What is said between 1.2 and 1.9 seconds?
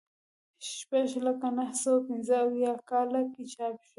لکه نهه